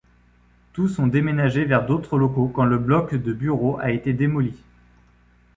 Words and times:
Tous 0.73 0.97
ont 0.97 1.05
déménagé 1.05 1.63
vers 1.63 1.85
d'autres 1.85 2.17
locaux 2.17 2.47
quand 2.47 2.65
le 2.65 2.79
bloc 2.79 3.13
de 3.13 3.33
bureaux 3.33 3.77
a 3.79 3.91
été 3.91 4.13
démoli. 4.13 4.55